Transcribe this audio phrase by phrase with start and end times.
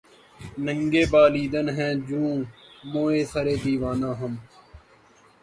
[0.65, 2.31] ننگ بالیدن ہیں جوں
[2.91, 4.33] موئے سرِ دیوانہ ہم